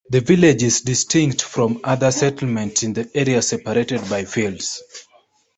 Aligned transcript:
The 0.09 0.19
village 0.21 0.63
is 0.63 0.81
distinct 0.81 1.43
from 1.43 1.79
other 1.83 2.09
settlements 2.11 2.81
in 2.81 2.93
the 2.93 3.07
area, 3.13 3.39
separated 3.43 4.09
by 4.09 4.25
fields. 4.25 4.81